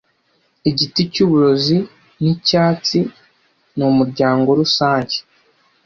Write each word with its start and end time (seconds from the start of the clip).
Igiti 0.69 1.01
cyuburozi 1.13 1.77
nicyatsi 2.21 2.99
ni 3.75 3.83
umuryango 3.91 4.47
rusange 4.59 5.17